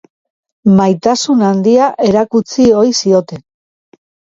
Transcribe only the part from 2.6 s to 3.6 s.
ohi zioten.